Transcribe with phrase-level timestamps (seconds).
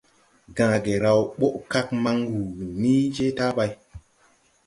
[0.55, 2.51] Gããgé raw boʼo kag man wuu
[2.81, 3.71] ni je tabay.